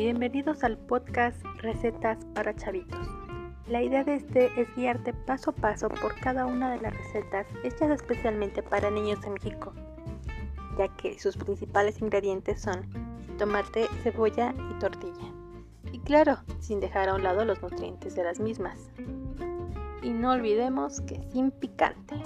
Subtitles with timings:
[0.00, 3.06] bienvenidos al podcast Recetas para Chavitos.
[3.68, 7.46] La idea de este es guiarte paso a paso por cada una de las recetas
[7.64, 9.74] hechas especialmente para niños en México,
[10.78, 12.80] ya que sus principales ingredientes son
[13.36, 15.34] tomate, cebolla y tortilla.
[15.92, 18.90] Y claro, sin dejar a un lado los nutrientes de las mismas.
[20.02, 22.16] Y no olvidemos que sin picante.